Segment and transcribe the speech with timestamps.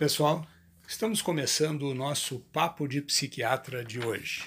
[0.00, 0.46] pessoal,
[0.88, 4.46] estamos começando o nosso Papo de Psiquiatra de hoje.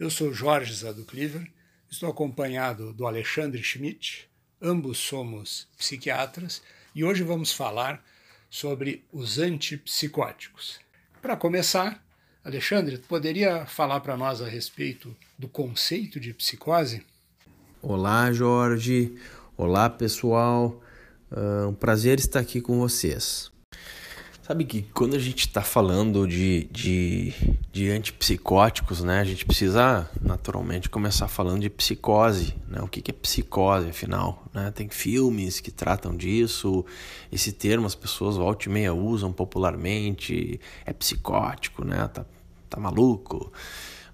[0.00, 1.48] Eu sou Jorge Zaducliver,
[1.88, 4.28] estou acompanhado do Alexandre Schmidt,
[4.60, 6.60] ambos somos psiquiatras
[6.92, 8.02] e hoje vamos falar
[8.50, 10.80] sobre os antipsicóticos.
[11.22, 12.04] Para começar,
[12.42, 17.06] Alexandre, poderia falar para nós a respeito do conceito de psicose?
[17.80, 19.14] Olá, Jorge.
[19.56, 20.82] Olá, pessoal.
[21.30, 23.53] Uh, um prazer estar aqui com vocês.
[24.46, 27.32] Sabe que quando a gente está falando de, de,
[27.72, 32.54] de antipsicóticos, né, a gente precisa naturalmente começar falando de psicose.
[32.68, 32.78] Né?
[32.82, 34.44] O que, que é psicose, afinal?
[34.52, 34.70] Né?
[34.70, 36.84] Tem filmes que tratam disso,
[37.32, 42.06] esse termo as pessoas volta e meia usam popularmente, é psicótico, né?
[42.08, 42.26] tá,
[42.68, 43.50] tá maluco.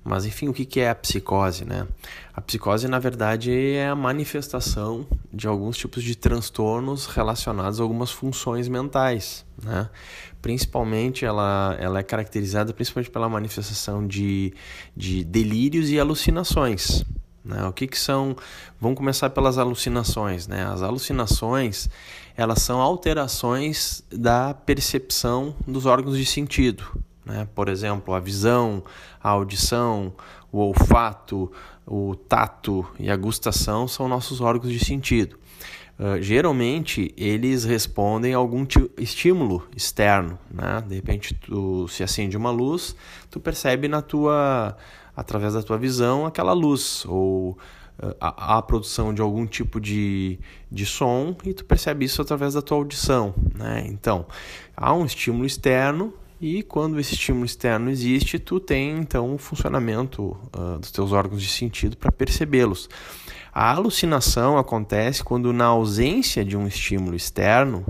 [0.03, 1.87] Mas enfim, o que é a psicose, né?
[2.35, 8.11] A psicose, na verdade, é a manifestação de alguns tipos de transtornos relacionados a algumas
[8.11, 9.91] funções mentais, né?
[10.41, 14.55] Principalmente, ela, ela é caracterizada principalmente pela manifestação de,
[14.97, 17.05] de delírios e alucinações,
[17.45, 17.67] né?
[17.67, 18.37] O que, que são?
[18.81, 20.47] Vamos começar pelas alucinações.
[20.47, 20.65] Né?
[20.65, 21.89] As alucinações
[22.37, 26.85] elas são alterações da percepção dos órgãos de sentido.
[27.31, 27.49] Né?
[27.55, 28.83] Por exemplo, a visão,
[29.23, 30.13] a audição,
[30.51, 31.51] o olfato,
[31.87, 35.39] o tato e a gustação são nossos órgãos de sentido.
[35.97, 38.67] Uh, geralmente eles respondem a algum
[38.99, 40.83] estímulo externo, né?
[40.89, 42.97] De repente tu se acende uma luz,
[43.31, 44.77] tu percebe na tua
[45.15, 47.51] através da tua visão aquela luz ou
[48.03, 50.41] uh, a, a, produção de algum tipo de,
[50.73, 53.85] de som e tu percebe isso através da tua audição, né?
[53.87, 54.25] Então
[54.75, 60.37] há um estímulo externo e quando esse estímulo externo existe, tu tem então o funcionamento
[60.57, 62.89] uh, dos teus órgãos de sentido para percebê-los.
[63.53, 67.85] A alucinação acontece quando, na ausência de um estímulo externo,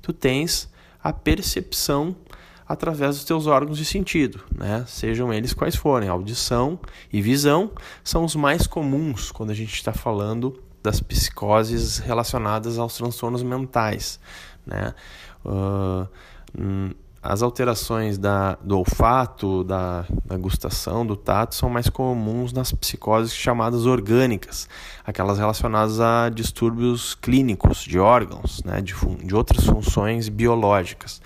[0.00, 0.70] tu tens
[1.02, 2.14] a percepção
[2.68, 4.84] através dos teus órgãos de sentido, né?
[4.86, 6.08] sejam eles quais forem.
[6.08, 6.78] Audição
[7.12, 7.72] e visão
[8.04, 14.20] são os mais comuns quando a gente está falando das psicoses relacionadas aos transtornos mentais.
[14.66, 14.94] Né?
[15.44, 16.06] Uh,
[17.28, 23.34] as alterações da, do olfato, da, da gustação, do tato são mais comuns nas psicoses
[23.34, 24.66] chamadas orgânicas,
[25.04, 31.20] aquelas relacionadas a distúrbios clínicos de órgãos, né, de, de outras funções biológicas.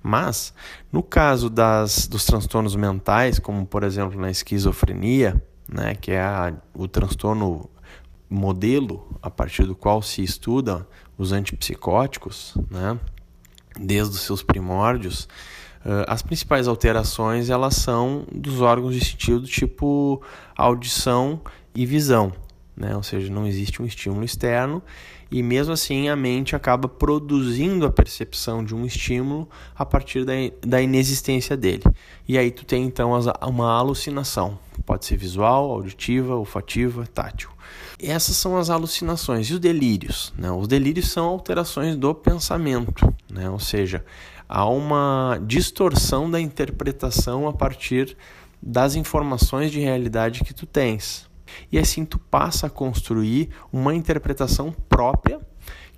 [0.00, 0.54] Mas,
[0.92, 6.54] no caso das, dos transtornos mentais, como por exemplo na esquizofrenia, né, que é a,
[6.72, 7.68] o transtorno
[8.30, 10.86] modelo a partir do qual se estuda
[11.18, 12.96] os antipsicóticos, né,
[13.78, 15.28] desde os seus primórdios,
[15.84, 20.22] uh, as principais alterações elas são dos órgãos de sentido tipo
[20.56, 21.40] audição
[21.74, 22.32] e visão,
[22.76, 22.94] né?
[22.96, 24.82] ou seja, não existe um estímulo externo
[25.32, 30.34] e mesmo assim a mente acaba produzindo a percepção de um estímulo a partir da,
[30.60, 31.82] da inexistência dele.
[32.28, 37.48] E aí tu tem então uma alucinação, pode ser visual, auditiva, olfativa, tátil.
[37.98, 40.34] Essas são as alucinações e os delírios.
[40.36, 40.50] Né?
[40.50, 43.48] Os delírios são alterações do pensamento, né?
[43.48, 44.04] ou seja,
[44.46, 48.18] há uma distorção da interpretação a partir
[48.60, 51.31] das informações de realidade que tu tens.
[51.70, 55.40] E assim tu passa a construir uma interpretação própria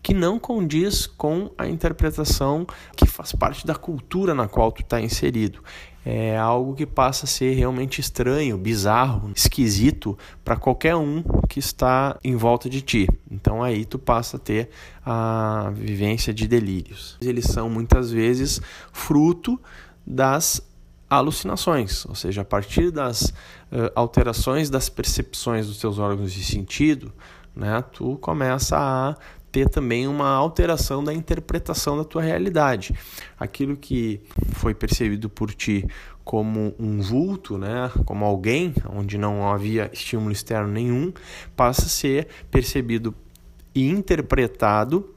[0.04, 5.00] que não condiz com a interpretação que faz parte da cultura na qual tu está
[5.00, 5.65] inserido.
[6.04, 12.19] É algo que passa a ser realmente estranho, bizarro, esquisito para qualquer um que está
[12.22, 13.09] em volta de ti.
[13.31, 14.69] Então aí tu passa a ter
[15.03, 17.16] a vivência de delírios.
[17.22, 18.60] Eles são muitas vezes
[18.92, 19.59] fruto
[20.06, 20.60] das
[21.09, 27.12] alucinações, ou seja, a partir das uh, alterações das percepções dos teus órgãos de sentido,
[27.54, 29.16] né, tu começa a
[29.53, 32.92] ter também uma alteração da interpretação da tua realidade.
[33.38, 34.20] Aquilo que
[34.54, 35.87] foi percebido por ti
[36.25, 41.12] como um vulto, né, como alguém onde não havia estímulo externo nenhum,
[41.54, 43.15] passa a ser percebido
[43.72, 45.15] e interpretado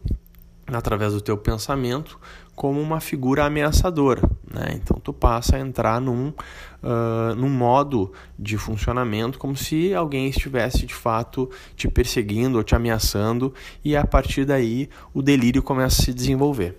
[0.75, 2.19] através do teu pensamento
[2.55, 4.21] como uma figura ameaçadora.
[4.51, 4.79] Né?
[4.81, 10.85] Então tu passa a entrar num, uh, num modo de funcionamento como se alguém estivesse
[10.85, 13.53] de fato te perseguindo ou te ameaçando,
[13.85, 16.75] e a partir daí o delírio começa a se desenvolver.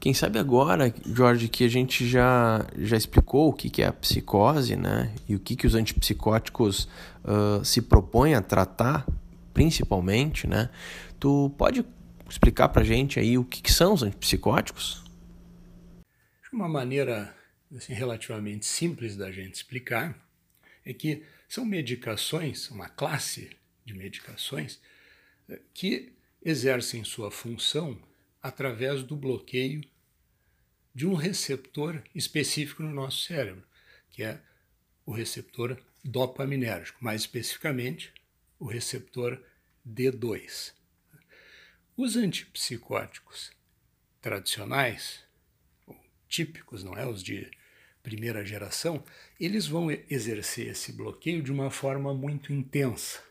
[0.00, 3.92] Quem sabe agora, Jorge, que a gente já, já explicou o que, que é a
[3.92, 5.12] psicose né?
[5.28, 6.88] e o que, que os antipsicóticos
[7.22, 9.06] uh, se propõem a tratar,
[9.52, 10.70] principalmente, né?
[11.18, 11.84] tu pode
[12.32, 15.04] explicar para gente aí o que, que são os antipsicóticos?
[16.52, 17.34] Uma maneira
[17.76, 20.18] assim, relativamente simples da gente explicar
[20.84, 23.50] é que são medicações, uma classe
[23.84, 24.80] de medicações,
[25.48, 26.12] eh, que
[26.42, 28.00] exercem sua função
[28.42, 29.82] através do bloqueio
[30.94, 33.62] de um receptor específico no nosso cérebro,
[34.10, 34.40] que é
[35.04, 38.12] o receptor dopaminérgico, mais especificamente
[38.58, 39.40] o receptor
[39.86, 40.72] D2.
[42.02, 43.52] Os antipsicóticos
[44.22, 45.22] tradicionais,
[46.26, 47.46] típicos, não é, os de
[48.02, 49.04] primeira geração,
[49.38, 53.22] eles vão exercer esse bloqueio de uma forma muito intensa.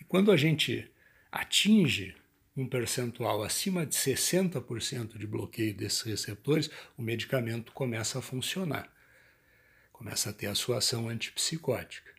[0.00, 0.90] E quando a gente
[1.30, 2.16] atinge
[2.56, 6.68] um percentual acima de 60% de bloqueio desses receptores,
[6.98, 8.92] o medicamento começa a funcionar,
[9.92, 12.10] começa a ter a sua ação antipsicótica.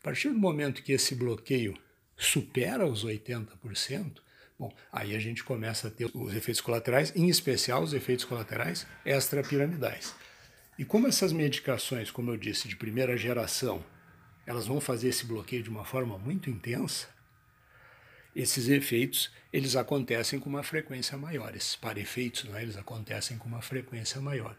[0.00, 1.80] A partir do momento que esse bloqueio
[2.16, 4.20] supera os 80%,
[4.60, 8.86] bom, aí a gente começa a ter os efeitos colaterais, em especial os efeitos colaterais
[9.06, 10.14] extrapiramidais.
[10.78, 13.82] E como essas medicações, como eu disse, de primeira geração,
[14.46, 17.08] elas vão fazer esse bloqueio de uma forma muito intensa,
[18.36, 21.56] esses efeitos eles acontecem com uma frequência maior.
[21.56, 22.62] Esses parefeitos, não é?
[22.62, 24.54] eles acontecem com uma frequência maior.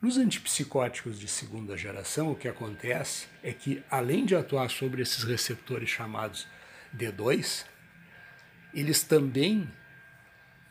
[0.00, 5.24] Nos antipsicóticos de segunda geração, o que acontece é que, além de atuar sobre esses
[5.24, 6.46] receptores chamados
[6.96, 7.64] D2,
[8.72, 9.70] eles também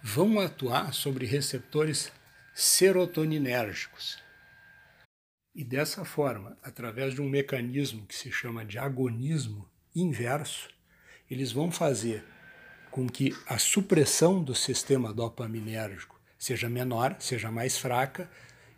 [0.01, 2.11] vão atuar sobre receptores
[2.53, 4.17] serotoninérgicos.
[5.53, 10.69] E dessa forma, através de um mecanismo que se chama de agonismo inverso,
[11.29, 12.23] eles vão fazer
[12.91, 18.29] com que a supressão do sistema dopaminérgico seja menor, seja mais fraca,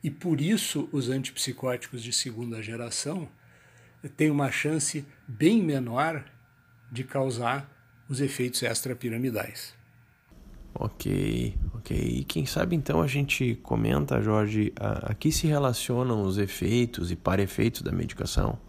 [0.04, 3.30] e por isso os antipsicóticos de segunda geração
[4.16, 6.24] têm uma chance bem menor
[6.92, 7.77] de causar
[8.10, 9.76] os efeitos extrapiramidais.
[10.74, 11.98] Ok, ok.
[11.98, 17.12] E quem sabe então a gente comenta, Jorge, a, a que se relacionam os efeitos
[17.12, 18.60] e para-efeitos da medicação?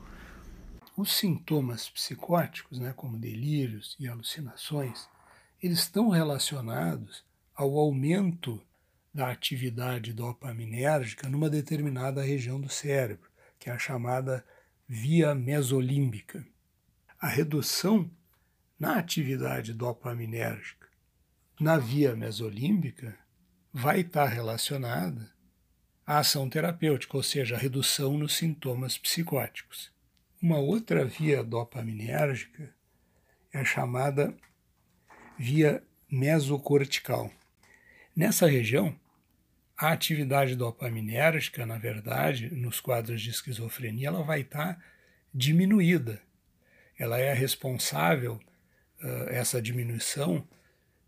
[0.97, 5.07] Os sintomas psicóticos, né, como delírios e alucinações,
[5.63, 7.25] eles estão relacionados
[7.55, 8.61] ao aumento
[9.13, 14.45] da atividade dopaminérgica numa determinada região do cérebro, que é a chamada
[14.89, 16.47] via mesolímbica.
[17.21, 18.11] A redução
[18.79, 20.89] na atividade dopaminérgica
[21.61, 23.19] na via mesolímbica
[23.73, 25.31] vai estar relacionada
[26.07, 29.91] à ação terapêutica, ou seja, a redução nos sintomas psicóticos.
[30.41, 32.73] Uma outra via dopaminérgica
[33.53, 34.35] é chamada
[35.37, 37.31] via mesocortical.
[38.15, 38.95] Nessa região,
[39.77, 44.79] a atividade dopaminérgica, na verdade, nos quadros de esquizofrenia, ela vai estar
[45.35, 46.21] diminuída.
[46.97, 48.41] Ela é responsável,
[49.03, 50.47] uh, essa diminuição,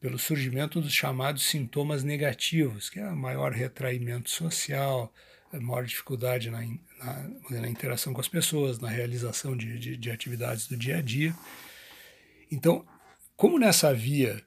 [0.00, 5.12] pelo surgimento dos chamados sintomas negativos, que é maior retraimento social,
[5.58, 10.66] maior dificuldade na, na, na, interação com as pessoas, na realização de, de, de atividades
[10.66, 11.34] do dia a dia.
[12.50, 12.86] Então,
[13.36, 14.42] como nessa via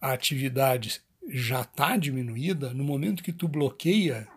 [0.00, 4.28] a atividade já está diminuída, no momento que tu bloqueia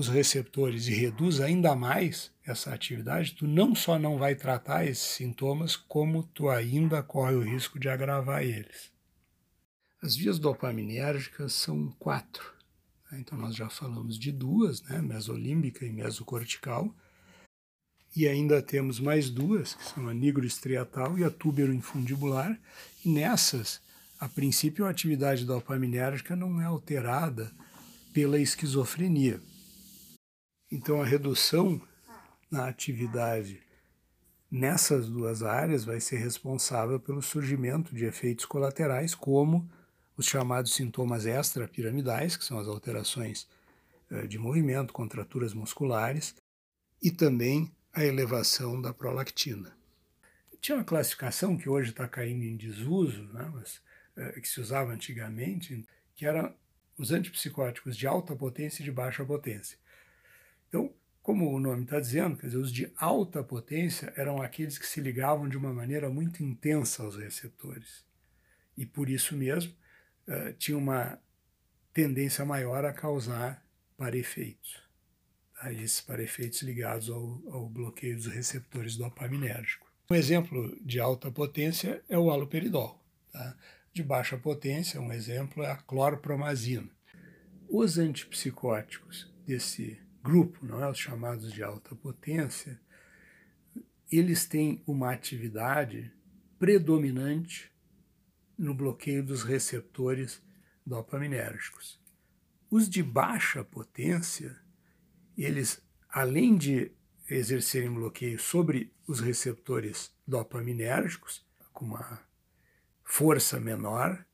[0.00, 5.04] os receptores e reduz ainda mais essa atividade, tu não só não vai tratar esses
[5.04, 8.90] sintomas, como tu ainda corre o risco de agravar eles.
[10.02, 12.54] As vias dopaminérgicas são quatro.
[13.12, 13.18] Né?
[13.20, 15.02] Então, nós já falamos de duas, né?
[15.02, 16.92] mesolímbica e mesocortical.
[18.16, 22.58] E ainda temos mais duas, que são a nigroestriatal e a túbero-infundibular.
[23.04, 23.80] E nessas,
[24.18, 27.52] a princípio, a atividade dopaminérgica não é alterada
[28.14, 29.40] pela esquizofrenia.
[30.72, 31.80] Então, a redução
[32.48, 33.60] na atividade
[34.50, 39.68] nessas duas áreas vai ser responsável pelo surgimento de efeitos colaterais, como
[40.16, 43.48] os chamados sintomas extrapiramidais, que são as alterações
[44.10, 46.36] eh, de movimento, contraturas musculares,
[47.02, 49.76] e também a elevação da prolactina.
[50.60, 53.80] Tinha uma classificação que hoje está caindo em desuso, né, mas
[54.16, 55.84] eh, que se usava antigamente,
[56.14, 56.54] que eram
[56.98, 59.78] os antipsicóticos de alta potência e de baixa potência.
[60.70, 64.86] Então, como o nome está dizendo, quer dizer, os de alta potência eram aqueles que
[64.86, 68.06] se ligavam de uma maneira muito intensa aos receptores.
[68.76, 69.74] E por isso mesmo,
[70.26, 71.20] uh, tinha uma
[71.92, 73.62] tendência maior a causar
[73.96, 74.80] parefeitos.
[75.54, 75.72] Tá?
[75.72, 79.90] Esses parefeitos ligados ao, ao bloqueio dos receptores dopaminérgicos.
[80.10, 83.04] Um exemplo de alta potência é o haloperidol.
[83.32, 83.56] Tá?
[83.92, 86.88] De baixa potência, um exemplo é a clorpromazina.
[87.68, 90.90] Os antipsicóticos desse grupo, não é?
[90.90, 92.80] os chamados de alta potência,
[94.10, 96.12] eles têm uma atividade
[96.58, 97.70] predominante
[98.58, 100.42] no bloqueio dos receptores
[100.84, 102.00] dopaminérgicos.
[102.70, 104.56] Os de baixa potência,
[105.36, 106.92] eles, além de
[107.28, 112.20] exercerem bloqueio sobre os receptores dopaminérgicos, com uma
[113.04, 114.24] força menor,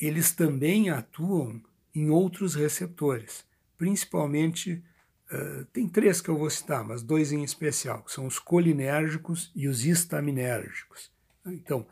[0.00, 1.62] eles também atuam
[1.94, 3.44] em outros receptores,
[3.76, 4.82] principalmente
[5.30, 9.50] uh, tem três que eu vou citar, mas dois em especial, que são os colinérgicos
[9.54, 11.10] e os histaminérgicos.
[11.44, 11.86] Então,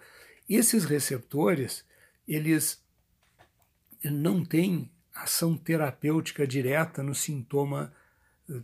[0.49, 1.85] esses receptores,
[2.27, 2.83] eles
[4.03, 7.93] não têm ação terapêutica direta no sintoma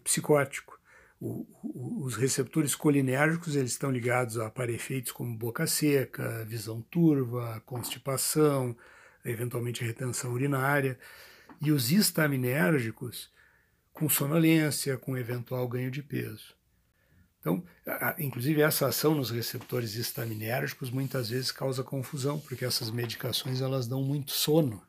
[0.04, 0.78] psicótico.
[1.20, 7.62] O, o, os receptores colinérgicos eles estão ligados a parefeitos como boca seca, visão turva,
[7.66, 8.76] constipação,
[9.24, 10.98] eventualmente retenção urinária,
[11.60, 13.30] e os histaminérgicos
[13.92, 16.54] com sonolência, com eventual ganho de peso.
[17.40, 17.64] Então,
[18.18, 24.02] inclusive essa ação nos receptores histaminérgicos muitas vezes causa confusão, porque essas medicações elas dão
[24.02, 24.82] muito sono.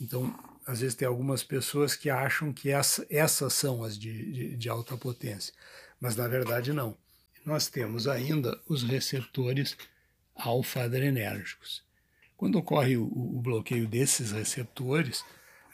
[0.00, 0.32] Então,
[0.64, 4.68] às vezes tem algumas pessoas que acham que essa, essas são as de, de, de
[4.68, 5.52] alta potência,
[6.00, 6.96] mas na verdade não.
[7.44, 9.76] Nós temos ainda os receptores
[10.36, 11.82] alfa-adrenérgicos.
[12.36, 15.24] Quando ocorre o, o, bloqueio desses receptores,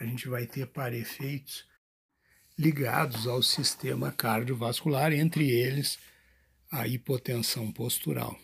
[0.01, 1.67] a gente vai ter parefeitos
[2.59, 5.99] ligados ao sistema cardiovascular, entre eles
[6.71, 8.37] a hipotensão postural.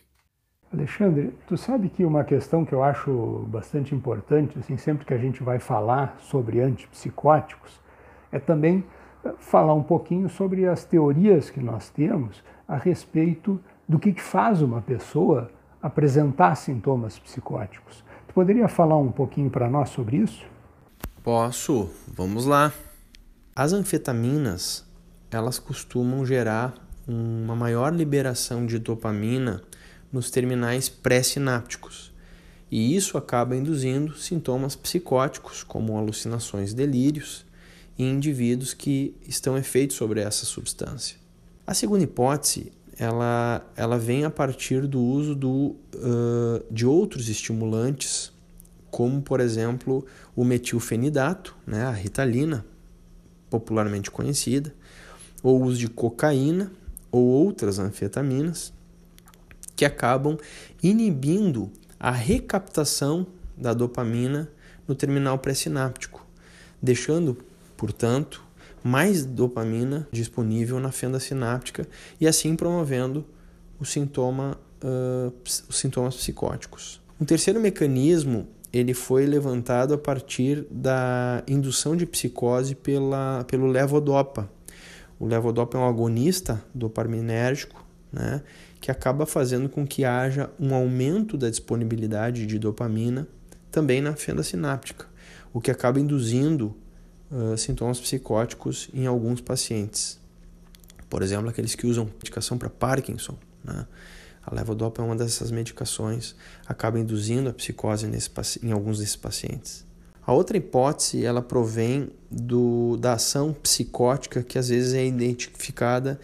[0.73, 5.17] Alexandre, tu sabe que uma questão que eu acho bastante importante, assim, sempre que a
[5.17, 7.79] gente vai falar sobre antipsicóticos,
[8.31, 8.83] é também
[9.25, 14.61] eh, falar um pouquinho sobre as teorias que nós temos a respeito do que, faz
[14.61, 18.01] uma pessoa apresentar sintomas psicóticos.
[18.27, 20.45] Tu poderia falar um pouquinho para nós sobre isso?
[21.23, 21.89] Posso.
[22.07, 22.73] Vamos lá.
[23.55, 24.83] As anfetaminas,
[25.29, 26.73] elas costumam gerar
[27.07, 29.61] uma maior liberação de dopamina
[30.11, 32.11] nos terminais pré-sinápticos.
[32.71, 37.45] E isso acaba induzindo sintomas psicóticos, como alucinações delírios,
[37.99, 41.17] em indivíduos que estão efeitos sobre essa substância.
[41.67, 48.30] A segunda hipótese ela, ela vem a partir do uso do, uh, de outros estimulantes,
[48.91, 50.05] como, por exemplo,
[50.35, 52.65] o metilfenidato, né, a ritalina,
[53.49, 54.75] popularmente conhecida,
[55.41, 56.71] ou uso de cocaína
[57.11, 58.73] ou outras anfetaminas,
[59.75, 60.37] que acabam
[60.83, 63.25] inibindo a recaptação
[63.57, 64.49] da dopamina
[64.87, 66.25] no terminal pré-sináptico,
[66.81, 67.37] deixando,
[67.77, 68.43] portanto,
[68.83, 71.87] mais dopamina disponível na fenda sináptica
[72.19, 73.25] e assim promovendo
[73.79, 75.33] o sintoma, uh,
[75.69, 77.01] os sintomas psicóticos.
[77.19, 84.49] Um terceiro mecanismo ele foi levantado a partir da indução de psicose pela, pelo levodopa.
[85.19, 88.41] O levodopa é um agonista dopaminérgico, né,
[88.79, 93.27] que acaba fazendo com que haja um aumento da disponibilidade de dopamina
[93.69, 95.05] também na fenda sináptica,
[95.53, 96.75] o que acaba induzindo
[97.29, 100.19] uh, sintomas psicóticos em alguns pacientes.
[101.09, 103.37] Por exemplo, aqueles que usam medicação para Parkinson.
[103.63, 103.85] Né?
[104.43, 106.35] A levodopa é uma dessas medicações,
[106.67, 108.29] acaba induzindo a psicose nesse,
[108.63, 109.85] em alguns desses pacientes.
[110.25, 116.19] A outra hipótese, ela provém do, da ação psicótica que às vezes é identificada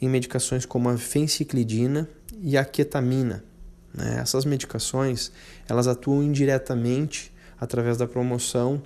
[0.00, 2.08] em medicações como a fenciclidina
[2.40, 3.44] e a ketamina.
[3.92, 4.18] Né?
[4.20, 5.32] Essas medicações
[5.68, 8.82] elas atuam indiretamente através da promoção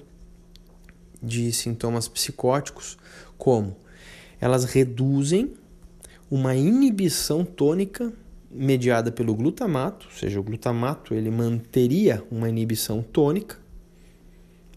[1.22, 2.96] de sintomas psicóticos,
[3.36, 3.76] como
[4.40, 5.54] elas reduzem
[6.30, 8.12] uma inibição tônica
[8.52, 13.56] mediada pelo glutamato, ou seja, o glutamato ele manteria uma inibição tônica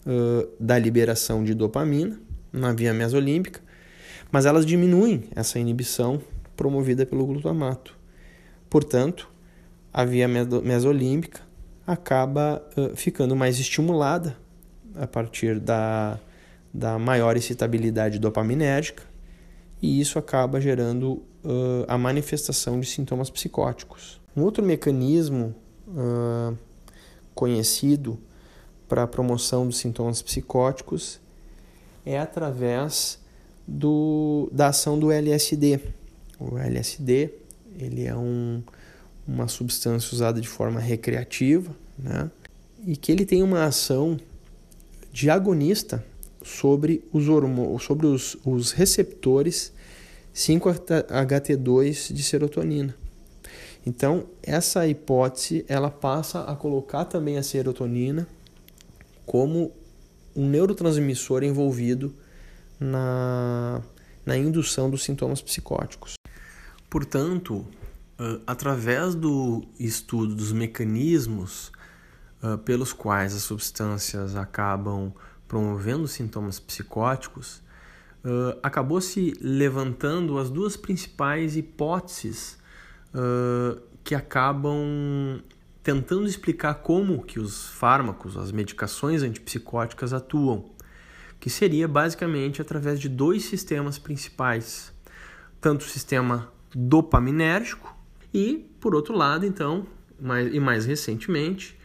[0.06, 2.18] uh, da liberação de dopamina
[2.52, 3.66] na via mesolímbica
[4.30, 6.20] mas elas diminuem essa inibição
[6.56, 7.96] promovida pelo glutamato.
[8.68, 9.28] Portanto,
[9.92, 11.40] a via mesolímbica
[11.86, 14.36] acaba uh, ficando mais estimulada
[14.94, 16.18] a partir da,
[16.72, 19.04] da maior excitabilidade dopaminérgica
[19.80, 24.20] e isso acaba gerando uh, a manifestação de sintomas psicóticos.
[24.36, 25.54] Um outro mecanismo
[25.88, 26.56] uh,
[27.34, 28.18] conhecido
[28.88, 31.20] para a promoção dos sintomas psicóticos
[32.04, 33.18] é através
[33.66, 35.80] do, da ação do LSD.
[36.38, 37.30] O LSD
[37.78, 38.62] ele é um,
[39.26, 42.30] uma substância usada de forma recreativa, né?
[42.86, 44.18] e que ele tem uma ação
[45.12, 46.04] de agonista
[46.42, 49.72] sobre os, hormônios, sobre os, os receptores
[50.36, 52.94] 5-HT2 de serotonina.
[53.86, 58.28] Então, essa hipótese ela passa a colocar também a serotonina
[59.24, 59.72] como
[60.34, 62.14] um neurotransmissor envolvido
[62.78, 63.80] na,
[64.26, 66.14] na indução dos sintomas psicóticos.
[66.90, 67.66] Portanto,
[68.46, 71.72] através do estudo dos mecanismos
[72.66, 75.12] pelos quais as substâncias acabam
[75.48, 77.62] promovendo sintomas psicóticos,
[78.26, 82.58] uh, acabou se levantando as duas principais hipóteses
[84.04, 85.40] que acabam
[85.82, 90.76] tentando explicar como que os fármacos, as medicações antipsicóticas atuam
[91.40, 94.92] que seria basicamente através de dois sistemas principais,
[95.60, 97.96] tanto o sistema dopaminérgico
[98.32, 99.86] e, por outro lado, então,
[100.20, 101.78] mais, e mais recentemente,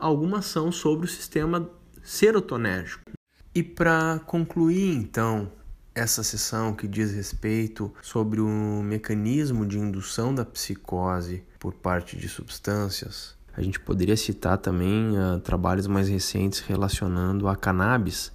[0.00, 1.70] alguma ação sobre o sistema
[2.02, 3.12] serotonérgico.
[3.54, 5.50] E para concluir, então,
[5.98, 12.28] essa sessão que diz respeito sobre o mecanismo de indução da psicose por parte de
[12.28, 18.30] substâncias, a gente poderia citar também uh, trabalhos mais recentes relacionando a cannabis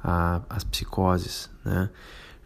[0.00, 1.50] às psicoses.
[1.64, 1.90] Né?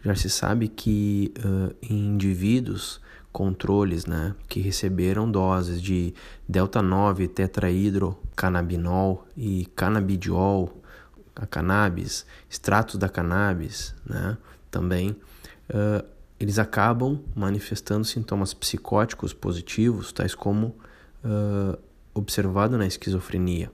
[0.03, 2.99] Já se sabe que uh, em indivíduos
[3.31, 6.13] controles né, que receberam doses de
[6.49, 10.81] delta-9 tetrahidrocannabinol e cannabidiol,
[11.35, 14.37] a cannabis, extratos da cannabis, né,
[14.73, 15.11] também,
[15.69, 16.03] uh,
[16.39, 20.75] eles acabam manifestando sintomas psicóticos positivos, tais como
[21.23, 21.77] uh,
[22.13, 23.71] observado na esquizofrenia.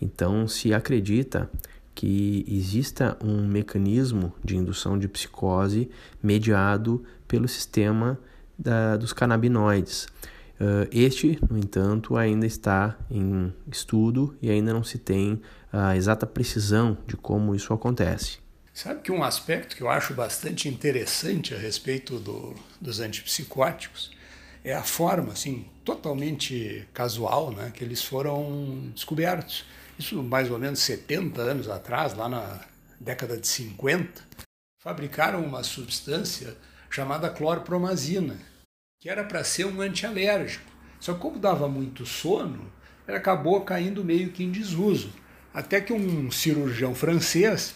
[0.00, 1.50] Então, se acredita
[1.94, 5.90] que exista um mecanismo de indução de psicose
[6.22, 8.18] mediado pelo sistema
[8.58, 10.06] da, dos canabinoides.
[10.60, 15.40] Uh, este, no entanto, ainda está em estudo e ainda não se tem
[15.72, 18.38] a exata precisão de como isso acontece.
[18.78, 24.12] Sabe que um aspecto que eu acho bastante interessante a respeito do, dos antipsicóticos
[24.62, 29.64] é a forma, assim, totalmente casual, né, que eles foram descobertos.
[29.98, 32.60] Isso mais ou menos 70 anos atrás, lá na
[33.00, 34.22] década de 50,
[34.80, 36.56] fabricaram uma substância
[36.88, 38.38] chamada clorpromazina,
[39.00, 40.70] que era para ser um antialérgico.
[41.00, 42.72] Só que como dava muito sono,
[43.08, 45.12] ele acabou caindo meio que em desuso.
[45.52, 47.74] Até que um cirurgião francês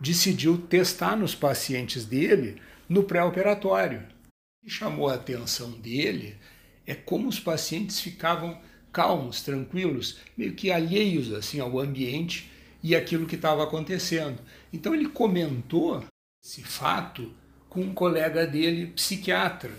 [0.00, 4.00] decidiu testar nos pacientes dele no pré-operatório.
[4.00, 6.36] O que chamou a atenção dele
[6.86, 8.58] é como os pacientes ficavam
[8.92, 12.50] calmos, tranquilos, meio que alheios assim ao ambiente
[12.82, 14.40] e aquilo que estava acontecendo.
[14.72, 16.04] Então ele comentou
[16.42, 17.32] esse fato
[17.68, 19.72] com um colega dele, psiquiatra.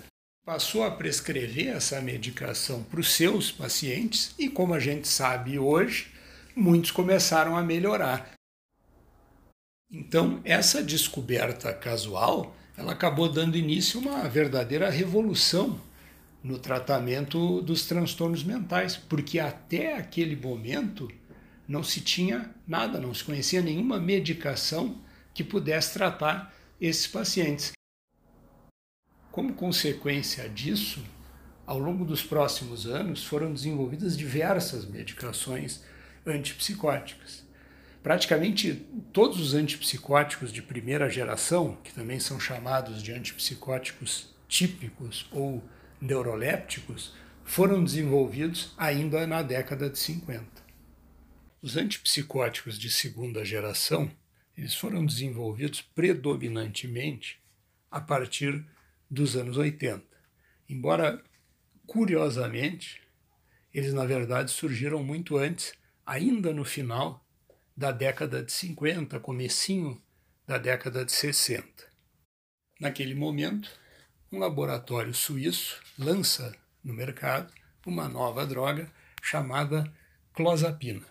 [0.46, 6.12] Passou a prescrever essa medicação para os seus pacientes e, como a gente sabe hoje,
[6.56, 8.32] muitos começaram a melhorar.
[9.92, 15.80] Então, essa descoberta casual, ela acabou dando início a uma verdadeira revolução
[16.42, 21.12] no tratamento dos transtornos mentais, porque até aquele momento
[21.68, 25.02] não se tinha nada, não se conhecia nenhuma medicação
[25.34, 27.74] que pudesse tratar esses pacientes.
[29.30, 31.04] Como consequência disso,
[31.66, 35.82] ao longo dos próximos anos foram desenvolvidas diversas medicações
[36.26, 37.41] antipsicóticas.
[38.04, 38.74] Praticamente
[39.14, 45.64] todos os antipsicóticos de primeira geração, que também são chamados de antipsicóticos típicos ou
[46.02, 50.46] neurolépticos, foram desenvolvidos ainda na década de 50.
[51.62, 54.12] Os antipsicóticos de segunda geração,
[54.58, 57.40] eles foram desenvolvidos predominantemente
[57.90, 58.66] a partir
[59.10, 60.04] dos anos 80.
[60.68, 61.24] Embora
[61.86, 63.02] curiosamente,
[63.72, 65.74] eles na verdade surgiram muito antes,
[66.06, 67.21] ainda no final
[67.82, 70.00] da década de 50, comecinho
[70.46, 71.66] da década de 60.
[72.80, 73.72] Naquele momento,
[74.32, 77.52] um laboratório suíço lança no mercado
[77.84, 78.88] uma nova droga
[79.24, 79.92] chamada
[80.32, 81.08] clozapina.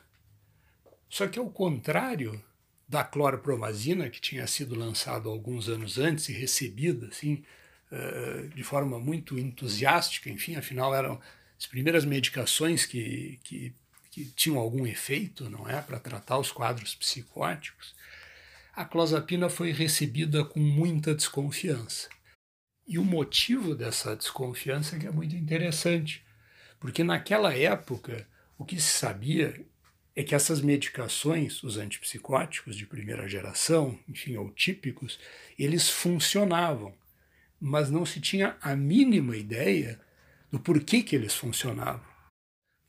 [1.09, 2.41] Só que ao contrário
[2.89, 7.43] da clorpromazina, que tinha sido lançado alguns anos antes e recebida assim,
[7.91, 11.21] uh, de forma muito entusiástica, enfim, afinal eram
[11.59, 13.75] as primeiras medicações que, que,
[14.11, 17.95] que tinham algum efeito, não é, para tratar os quadros psicóticos,
[18.75, 22.09] a clozapina foi recebida com muita desconfiança.
[22.87, 26.25] E o motivo dessa desconfiança é, é muito interessante,
[26.81, 28.27] porque naquela época
[28.59, 29.65] o que se sabia
[30.15, 35.21] é que essas medicações, os antipsicóticos de primeira geração, enfim, ou típicos,
[35.59, 36.93] eles funcionavam,
[37.61, 40.01] mas não se tinha a mínima ideia
[40.51, 42.10] do porquê que eles funcionavam.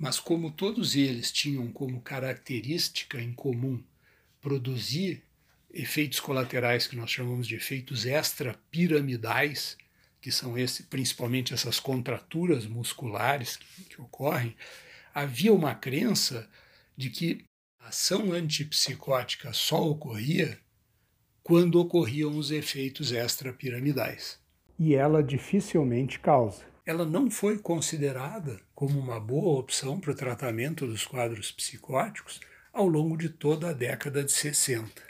[0.01, 3.83] Mas como todos eles tinham como característica em comum
[4.41, 5.21] produzir
[5.71, 9.77] efeitos colaterais que nós chamamos de efeitos extrapiramidais,
[10.19, 14.55] que são esse, principalmente essas contraturas musculares que, que ocorrem,
[15.13, 16.49] havia uma crença
[16.97, 17.45] de que
[17.79, 20.57] a ação antipsicótica só ocorria
[21.43, 24.39] quando ocorriam os efeitos extrapiramidais.
[24.79, 26.65] E ela dificilmente causa.
[26.83, 32.39] Ela não foi considerada como uma boa opção para o tratamento dos quadros psicóticos
[32.73, 35.03] ao longo de toda a década de 60.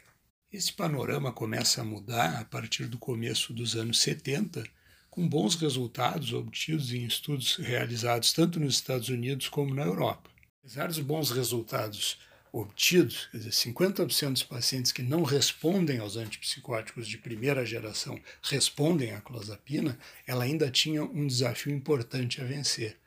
[0.51, 4.65] Esse panorama começa a mudar a partir do começo dos anos 70
[5.09, 10.29] com bons resultados obtidos em estudos realizados tanto nos Estados Unidos como na Europa.
[10.59, 12.19] Apesar dos bons resultados
[12.51, 19.13] obtidos, quer dizer, 50% dos pacientes que não respondem aos antipsicóticos de primeira geração respondem
[19.13, 22.99] à clozapina, ela ainda tinha um desafio importante a vencer,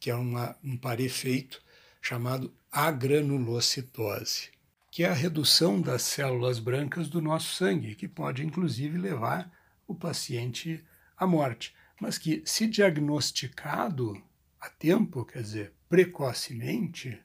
[0.00, 1.62] que é uma, um parefeito
[2.00, 4.48] chamado agranulocitose,
[4.90, 9.52] que é a redução das células brancas do nosso sangue, que pode inclusive levar
[9.86, 10.82] o paciente
[11.16, 14.20] à morte, mas que, se diagnosticado
[14.58, 17.20] a tempo, quer dizer, precocemente,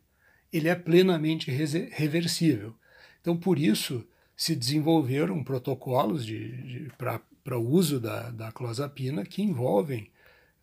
[0.52, 2.76] ele é plenamente reversível.
[3.22, 9.42] Então, por isso, se desenvolveram protocolos de, de para o uso da, da clozapina que
[9.42, 10.10] envolvem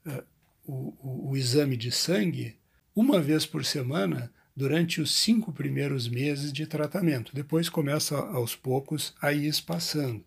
[0.06, 0.22] uh,
[0.64, 2.56] o, o, o exame de sangue
[2.94, 7.34] uma vez por semana durante os cinco primeiros meses de tratamento.
[7.34, 10.24] Depois começa aos poucos a ir espaçando.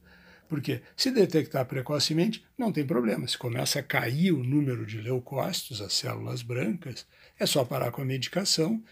[0.48, 3.28] Porque se detectar precocemente, não tem problema.
[3.28, 7.06] Se começa a cair o número de leucócitos, as células brancas,
[7.40, 8.84] é só parar com a medicação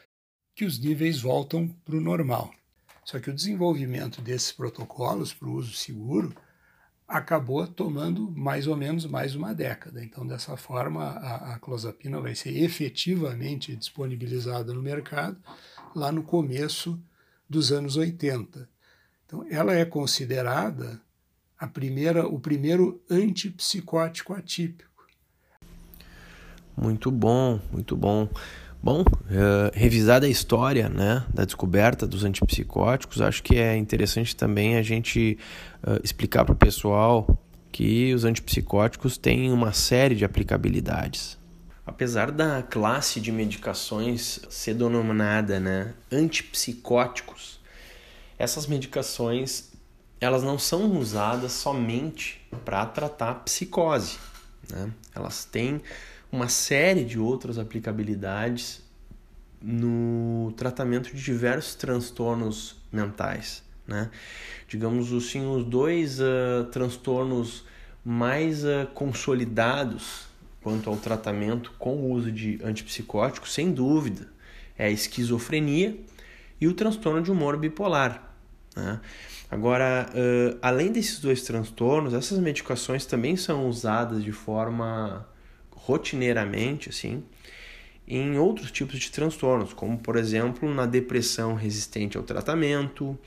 [0.56, 2.54] que os níveis voltam para o normal.
[3.06, 6.34] Só que o desenvolvimento desses protocolos para o uso seguro
[7.08, 10.04] acabou tomando mais ou menos mais uma década.
[10.04, 15.38] Então, dessa forma, a, a clozapina vai ser efetivamente disponibilizada no mercado
[15.96, 17.00] lá no começo
[17.50, 18.68] dos anos 80.
[19.26, 21.02] Então, ela é considerada
[21.58, 24.92] a primeira, o primeiro antipsicótico atípico.
[26.76, 28.28] Muito bom, muito bom.
[28.84, 34.76] Bom, uh, revisada a história né, da descoberta dos antipsicóticos, acho que é interessante também
[34.76, 35.38] a gente
[35.88, 37.26] uh, explicar para o pessoal
[37.72, 41.38] que os antipsicóticos têm uma série de aplicabilidades.
[41.86, 47.62] Apesar da classe de medicações ser denominada né, antipsicóticos,
[48.38, 49.72] essas medicações
[50.20, 54.18] elas não são usadas somente para tratar psicose.
[54.70, 54.92] Né?
[55.16, 55.82] Elas têm
[56.34, 58.82] uma série de outras aplicabilidades
[59.62, 63.64] no tratamento de diversos transtornos mentais.
[63.86, 64.10] Né?
[64.68, 67.64] Digamos assim, os dois uh, transtornos
[68.04, 70.26] mais uh, consolidados
[70.64, 74.28] quanto ao tratamento com o uso de antipsicóticos, sem dúvida,
[74.76, 76.00] é a esquizofrenia
[76.60, 78.34] e o transtorno de humor bipolar.
[78.76, 79.00] Né?
[79.52, 85.32] Agora, uh, além desses dois transtornos, essas medicações também são usadas de forma
[85.86, 87.24] rotineiramente, assim,
[88.08, 93.18] em outros tipos de transtornos, como por exemplo na depressão resistente ao tratamento,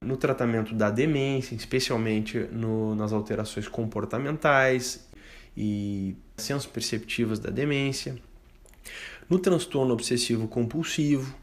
[0.00, 5.08] no tratamento da demência, especialmente no, nas alterações comportamentais
[5.56, 8.16] e sensos perceptivas da demência,
[9.28, 11.34] no transtorno obsessivo compulsivo,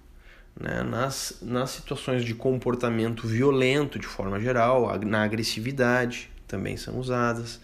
[0.59, 7.59] né, nas, nas situações de comportamento violento de forma geral, na agressividade também são usadas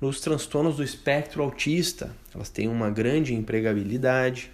[0.00, 4.50] nos transtornos do espectro autista, elas têm uma grande empregabilidade,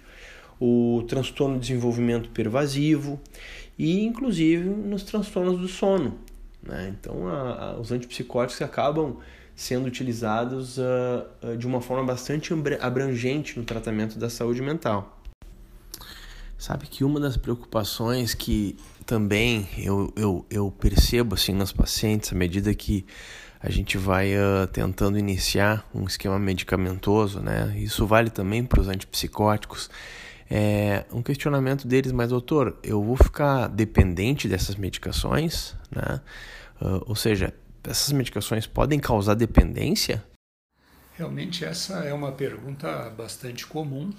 [0.59, 3.19] o transtorno de desenvolvimento pervasivo
[3.77, 6.19] e, inclusive, nos transtornos do sono.
[6.61, 6.93] Né?
[6.99, 9.17] Então, a, a, os antipsicóticos acabam
[9.55, 15.19] sendo utilizados uh, de uma forma bastante abrangente no tratamento da saúde mental.
[16.57, 22.35] Sabe que uma das preocupações que também eu, eu, eu percebo assim nas pacientes, à
[22.35, 23.03] medida que
[23.63, 27.77] a gente vai uh, tentando iniciar um esquema medicamentoso, né?
[27.77, 29.89] Isso vale também para os antipsicóticos.
[30.49, 36.19] É um questionamento deles, mas doutor, eu vou ficar dependente dessas medicações, né?
[36.81, 40.23] Uh, ou seja, essas medicações podem causar dependência?
[41.13, 44.11] Realmente essa é uma pergunta bastante comum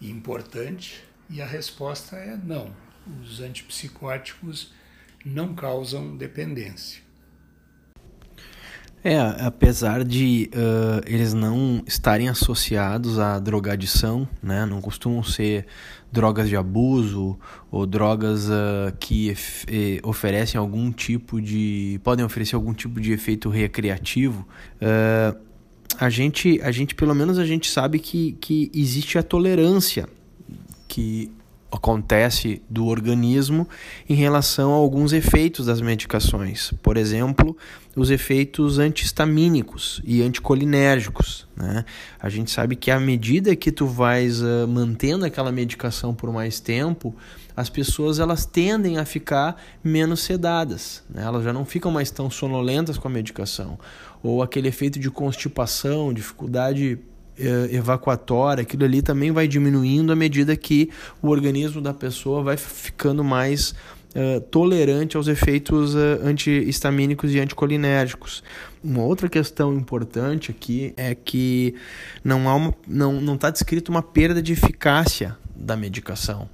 [0.00, 2.72] e importante, e a resposta é não.
[3.20, 4.72] Os antipsicóticos
[5.24, 7.02] não causam dependência.
[9.04, 14.64] É, apesar de uh, eles não estarem associados à drogadição, né?
[14.64, 15.66] Não costumam ser
[16.12, 17.36] drogas de abuso
[17.68, 19.34] ou drogas uh, que
[20.04, 22.00] oferecem algum tipo de...
[22.04, 24.46] podem oferecer algum tipo de efeito recreativo.
[24.80, 25.36] Uh,
[25.98, 30.08] a gente, a gente, pelo menos a gente sabe que, que existe a tolerância
[30.86, 31.30] que
[31.72, 33.66] acontece do organismo
[34.06, 36.70] em relação a alguns efeitos das medicações.
[36.82, 37.56] Por exemplo,
[37.96, 41.48] os efeitos antihistamínicos e anticolinérgicos.
[41.56, 41.84] Né?
[42.20, 46.60] A gente sabe que à medida que tu vais uh, mantendo aquela medicação por mais
[46.60, 47.16] tempo,
[47.56, 51.22] as pessoas elas tendem a ficar menos sedadas, né?
[51.22, 53.78] elas já não ficam mais tão sonolentas com a medicação.
[54.22, 56.98] Ou aquele efeito de constipação, dificuldade
[57.70, 63.24] evacuatória, aquilo ali também vai diminuindo à medida que o organismo da pessoa vai ficando
[63.24, 63.74] mais
[64.14, 68.42] uh, tolerante aos efeitos uh, antihistamínicos e anticolinérgicos.
[68.82, 71.74] Uma outra questão importante aqui é que
[72.24, 76.48] não há não não está descrito uma perda de eficácia da medicação.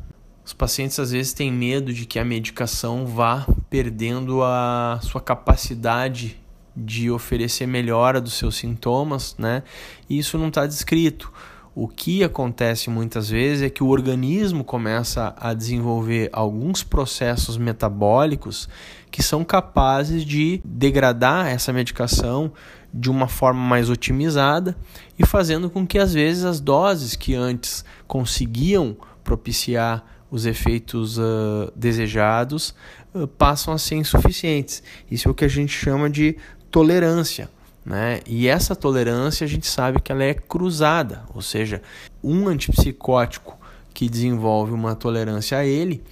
[0.45, 6.39] os pacientes às vezes têm medo de que a medicação vá perdendo a sua capacidade
[6.79, 9.63] de oferecer melhora dos seus sintomas, né?
[10.09, 11.33] E isso não está descrito.
[11.75, 18.69] O que acontece muitas vezes é que o organismo começa a desenvolver alguns processos metabólicos
[19.11, 22.53] que são capazes de degradar essa medicação
[22.93, 24.77] de uma forma mais otimizada
[25.19, 31.73] e fazendo com que às vezes as doses que antes conseguiam propiciar os efeitos uh,
[31.75, 32.75] desejados
[33.15, 34.83] uh, passam a ser insuficientes.
[35.11, 36.37] Isso é o que a gente chama de
[36.71, 37.49] tolerância.
[37.85, 38.21] Né?
[38.27, 41.81] E essa tolerância a gente sabe que ela é cruzada, ou seja,
[42.23, 43.59] um antipsicótico
[43.95, 46.03] que desenvolve uma tolerância a ele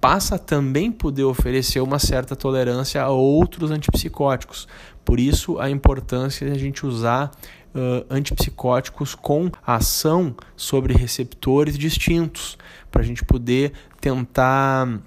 [0.00, 4.68] passa a também poder oferecer uma certa tolerância a outros antipsicóticos.
[5.04, 7.30] Por isso a importância de a gente usar
[7.74, 12.56] uh, antipsicóticos com ação sobre receptores distintos,
[12.90, 15.00] para a gente poder tentar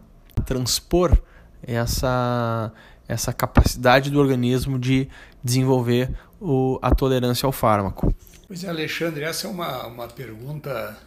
[0.46, 1.18] transpor
[1.64, 2.72] essa,
[3.12, 5.10] essa capacidade do organismo de
[5.44, 8.16] desenvolver o, a tolerância ao fármaco.
[8.48, 10.98] Pois é, Alexandre, essa é uma, uma pergunta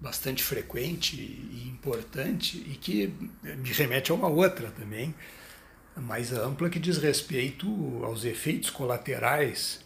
[0.00, 5.14] bastante frequente e importante e que me remete a uma outra também,
[5.96, 7.66] mais ampla, que diz respeito
[8.04, 9.80] aos efeitos colaterais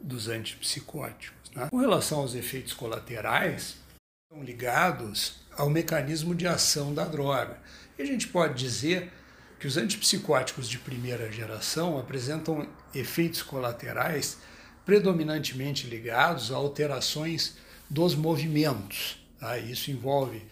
[0.00, 1.50] dos antipsicóticos.
[1.54, 1.68] Né?
[1.68, 3.76] Com relação aos efeitos colaterais,
[4.22, 7.58] estão ligados ao mecanismo de ação da droga.
[7.98, 9.12] E a gente pode dizer
[9.60, 14.38] que os antipsicóticos de primeira geração apresentam efeitos colaterais
[14.86, 19.22] predominantemente ligados a alterações dos movimentos.
[19.38, 19.58] Tá?
[19.58, 20.42] Isso envolve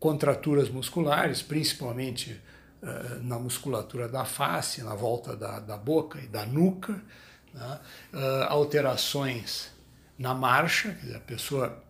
[0.00, 2.40] contraturas musculares, principalmente
[2.82, 7.02] uh, na musculatura da face, na volta da, da boca e da nuca,
[7.52, 7.80] né?
[8.14, 9.70] uh, alterações
[10.18, 11.84] na marcha, a pessoa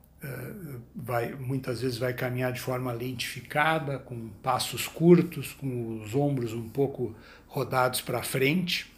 [0.94, 6.68] vai, muitas vezes vai caminhar de forma lentificada, com passos curtos, com os ombros um
[6.68, 7.14] pouco
[7.46, 8.92] rodados para frente,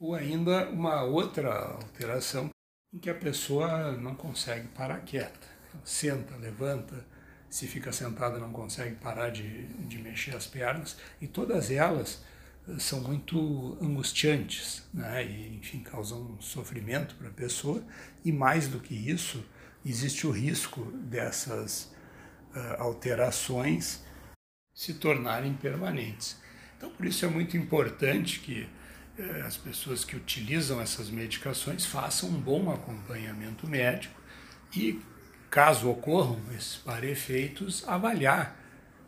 [0.00, 2.50] ou ainda uma outra alteração
[2.92, 5.48] em que a pessoa não consegue parar quieta,
[5.84, 7.04] senta, levanta,
[7.50, 12.22] se fica sentada não consegue parar de, de mexer as pernas, e todas elas
[12.78, 15.24] são muito angustiantes, né?
[15.24, 17.82] e, enfim, causam sofrimento para a pessoa.
[18.24, 19.44] E mais do que isso,
[19.84, 21.92] existe o risco dessas
[22.54, 24.02] uh, alterações
[24.74, 26.36] se tornarem permanentes.
[26.76, 28.68] Então, por isso é muito importante que
[29.18, 34.20] uh, as pessoas que utilizam essas medicações façam um bom acompanhamento médico
[34.74, 35.00] e,
[35.50, 38.64] caso ocorram esses parefeitos, avaliar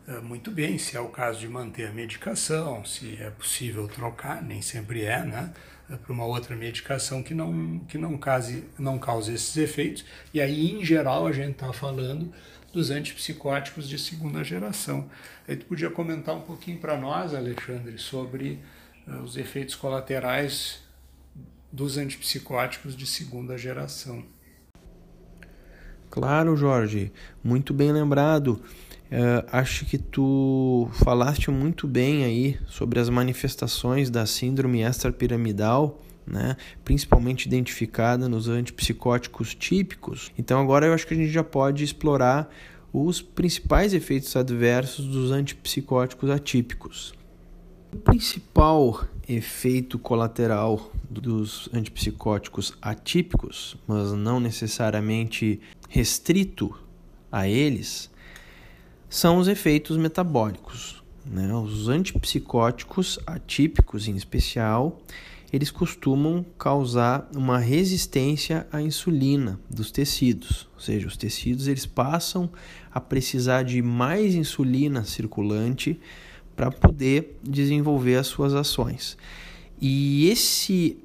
[0.07, 4.41] é, muito bem, se é o caso de manter a medicação, se é possível trocar,
[4.41, 5.53] nem sempre é, né?
[5.87, 10.03] Para uma outra medicação que não, que não, cause, não cause esses efeitos.
[10.33, 12.33] E aí, em geral, a gente está falando
[12.73, 15.09] dos antipsicóticos de segunda geração.
[15.47, 18.59] Aí tu podia comentar um pouquinho para nós, Alexandre, sobre
[19.07, 20.81] uh, os efeitos colaterais
[21.71, 24.23] dos antipsicóticos de segunda geração.
[26.09, 27.11] Claro, Jorge,
[27.43, 28.61] muito bem lembrado.
[29.09, 36.57] Uh, acho que tu falaste muito bem aí sobre as manifestações da síndrome extrapiramidal, né?
[36.83, 40.31] principalmente identificada nos antipsicóticos típicos.
[40.37, 42.49] Então agora eu acho que a gente já pode explorar
[42.91, 47.13] os principais efeitos adversos dos antipsicóticos atípicos.
[47.93, 56.77] O principal efeito colateral dos antipsicóticos atípicos, mas não necessariamente restrito
[57.31, 58.09] a eles,
[59.09, 61.03] são os efeitos metabólicos.
[61.25, 61.53] Né?
[61.53, 64.99] Os antipsicóticos atípicos, em especial,
[65.51, 72.49] eles costumam causar uma resistência à insulina dos tecidos, ou seja, os tecidos eles passam
[72.91, 75.99] a precisar de mais insulina circulante
[76.55, 79.17] para poder desenvolver as suas ações.
[79.79, 80.97] E esse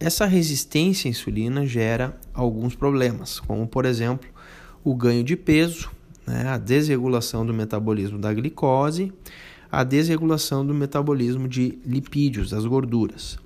[0.00, 4.28] essa resistência à insulina gera alguns problemas, como por exemplo,
[4.84, 5.90] o ganho de peso,
[6.28, 9.12] né, a desregulação do metabolismo da glicose,
[9.72, 13.38] a desregulação do metabolismo de lipídios, das gorduras.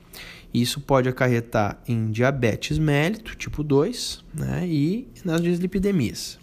[0.53, 6.39] Isso pode acarretar em diabetes mellito, tipo 2, né, e nas dislipidemias.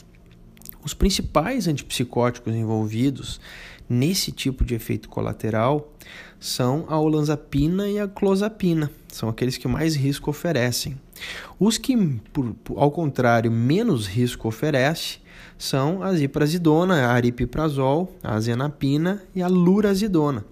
[0.83, 3.39] Os principais antipsicóticos envolvidos
[3.87, 5.93] nesse tipo de efeito colateral
[6.39, 10.97] são a olanzapina e a clozapina, são aqueles que mais risco oferecem.
[11.59, 11.97] Os que,
[12.31, 15.19] por, ao contrário, menos risco oferecem
[15.59, 20.43] são a ziprazidona, a aripiprazol, a zenapina e a lurazidona.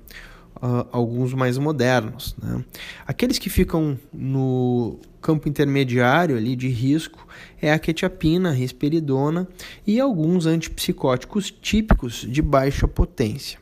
[0.58, 2.36] uh, alguns mais modernos.
[2.42, 2.64] Né?
[3.06, 7.28] Aqueles que ficam no campo intermediário ali de risco
[7.62, 9.48] é a quetiapina, a risperidona
[9.86, 13.60] e alguns antipsicóticos típicos de baixa potência.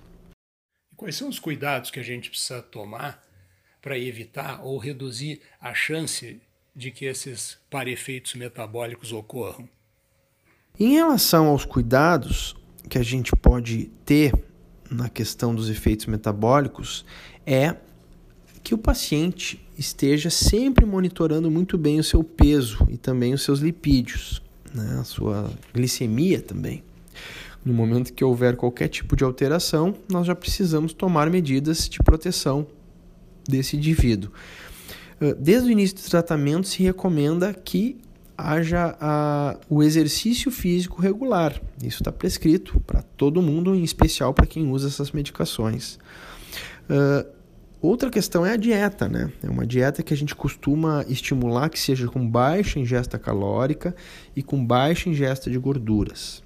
[0.96, 3.22] Quais são os cuidados que a gente precisa tomar
[3.82, 6.42] para evitar ou reduzir a chance
[6.76, 9.68] de que esses parefeitos metabólicos ocorram?
[10.80, 12.56] Em relação aos cuidados
[12.90, 14.34] que a gente pode ter
[14.92, 17.06] na questão dos efeitos metabólicos,
[17.46, 17.76] é
[18.62, 23.60] que o paciente esteja sempre monitorando muito bem o seu peso e também os seus
[23.60, 24.42] lipídios,
[24.74, 24.98] né?
[25.00, 26.84] a sua glicemia também.
[27.64, 32.68] No momento que houver qualquer tipo de alteração, nós já precisamos tomar medidas de proteção
[33.48, 34.32] desse indivíduo.
[35.22, 37.98] Ah, desde o início do tratamento, se recomenda que
[38.38, 41.60] haja a, o exercício físico regular.
[41.82, 45.98] Isso está prescrito para todo mundo, em especial para quem usa essas medicações.
[46.90, 47.28] Uh,
[47.82, 49.32] outra questão é a dieta, né?
[49.42, 53.96] É uma dieta que a gente costuma estimular que seja com baixa ingesta calórica
[54.36, 56.44] e com baixa ingesta de gorduras.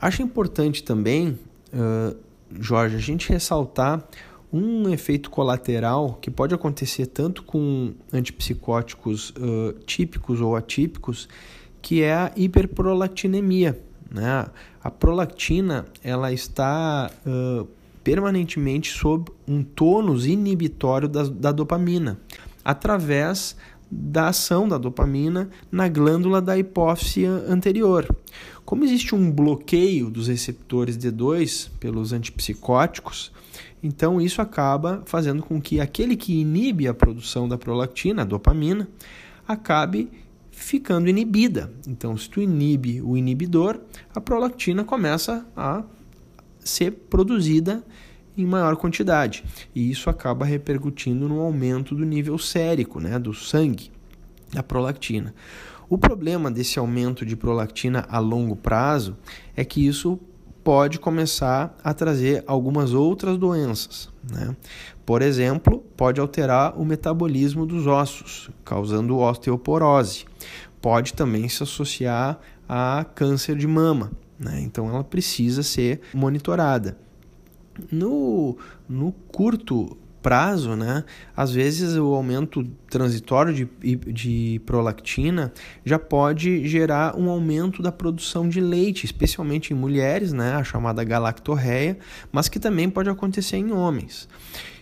[0.00, 1.38] Acho importante também,
[1.72, 2.16] uh,
[2.60, 4.06] Jorge, a gente ressaltar
[4.56, 11.28] um efeito colateral que pode acontecer tanto com antipsicóticos uh, típicos ou atípicos,
[11.82, 13.78] que é a hiperprolactinemia.
[14.10, 14.46] Né?
[14.82, 17.68] A prolactina ela está uh,
[18.02, 22.18] permanentemente sob um tônus inibitório da, da dopamina,
[22.64, 23.56] através
[23.90, 28.06] da ação da dopamina na glândula da hipófise anterior.
[28.64, 33.32] Como existe um bloqueio dos receptores D2 pelos antipsicóticos,
[33.82, 38.88] então isso acaba fazendo com que aquele que inibe a produção da prolactina, a dopamina,
[39.46, 40.10] acabe
[40.50, 41.70] ficando inibida.
[41.86, 43.78] Então, se tu inibe o inibidor,
[44.14, 45.84] a prolactina começa a
[46.58, 47.84] ser produzida
[48.36, 49.44] em maior quantidade.
[49.74, 53.90] E isso acaba repercutindo no aumento do nível sérico, né, do sangue,
[54.52, 55.34] da prolactina.
[55.88, 59.16] O problema desse aumento de prolactina a longo prazo
[59.56, 60.18] é que isso
[60.64, 64.08] pode começar a trazer algumas outras doenças.
[64.28, 64.56] Né?
[65.04, 70.24] Por exemplo, pode alterar o metabolismo dos ossos, causando osteoporose.
[70.82, 74.10] Pode também se associar a câncer de mama.
[74.36, 74.60] Né?
[74.60, 76.98] Então, ela precisa ser monitorada.
[77.90, 78.56] No,
[78.88, 81.04] no curto prazo, né,
[81.36, 85.52] às vezes o aumento transitório de, de prolactina
[85.84, 91.04] já pode gerar um aumento da produção de leite, especialmente em mulheres, né, a chamada
[91.04, 91.96] galactorreia,
[92.32, 94.28] mas que também pode acontecer em homens.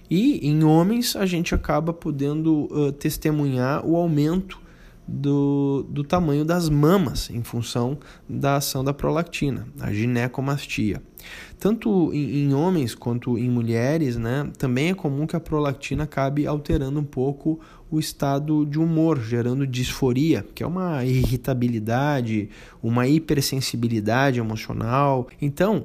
[0.08, 4.63] E em homens a gente acaba podendo uh, testemunhar o aumento
[5.06, 11.02] do, do tamanho das mamas em função da ação da prolactina, a ginecomastia.
[11.58, 16.46] Tanto em, em, homens quanto em mulheres, né, também é comum que a prolactina acabe
[16.46, 22.50] alterando um pouco o estado de humor, gerando disforia, que é uma irritabilidade,
[22.82, 25.28] uma hipersensibilidade emocional.
[25.40, 25.84] Então,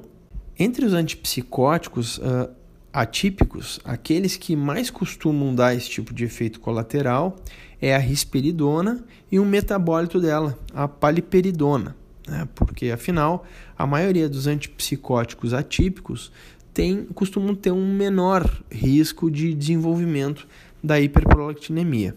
[0.58, 2.50] entre os antipsicóticos, uh,
[2.92, 7.36] atípicos, aqueles que mais costumam dar esse tipo de efeito colateral
[7.80, 12.48] é a risperidona e um metabólito dela, a paliperidona, né?
[12.54, 16.30] porque afinal a maioria dos antipsicóticos atípicos
[16.74, 20.46] tem, costumam ter um menor risco de desenvolvimento
[20.82, 22.16] da hiperprolactinemia.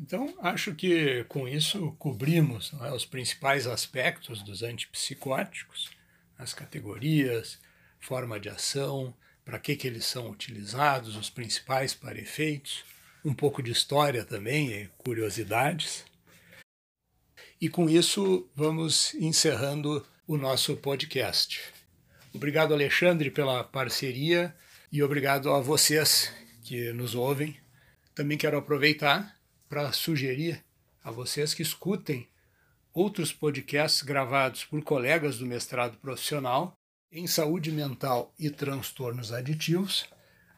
[0.00, 5.90] Então, acho que com isso cobrimos é, os principais aspectos dos antipsicóticos,
[6.38, 7.58] as categorias,
[7.98, 9.12] forma de ação,
[9.44, 12.84] para que, que eles são utilizados, os principais para efeitos,
[13.28, 16.02] um pouco de história também curiosidades.
[17.60, 21.60] E com isso vamos encerrando o nosso podcast.
[22.32, 24.54] Obrigado, Alexandre, pela parceria
[24.90, 27.54] e obrigado a vocês que nos ouvem.
[28.14, 29.36] Também quero aproveitar
[29.68, 30.64] para sugerir
[31.04, 32.26] a vocês que escutem
[32.94, 36.72] outros podcasts gravados por colegas do mestrado profissional
[37.12, 40.06] em saúde mental e transtornos aditivos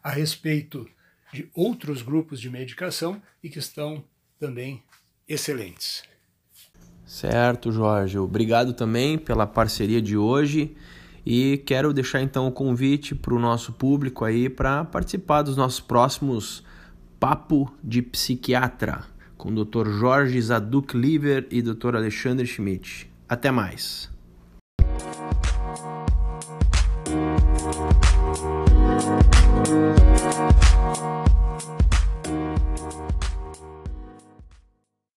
[0.01, 0.89] a respeito
[1.33, 4.03] de outros grupos de medicação e que estão
[4.39, 4.83] também
[5.27, 6.03] excelentes.
[7.05, 8.17] Certo, Jorge.
[8.17, 10.75] Obrigado também pela parceria de hoje
[11.25, 15.79] e quero deixar então o convite para o nosso público aí para participar dos nossos
[15.79, 16.63] próximos
[17.19, 19.03] Papo de Psiquiatra
[19.41, 19.89] com o Dr.
[19.89, 21.95] Jorge Zaduk Liver e Dr.
[21.95, 23.11] Alexandre Schmidt.
[23.27, 24.10] Até mais.